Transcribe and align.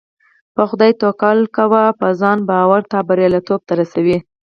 په 0.55 0.63
خدای 0.69 0.91
توکل 1.01 1.39
کوه 1.55 1.81
او 1.89 1.97
په 1.99 2.07
ځان 2.21 2.37
باور 2.49 2.81
تا 2.91 2.99
برياليتوب 3.09 3.61
ته 3.67 3.73
رسوي. 3.79 4.17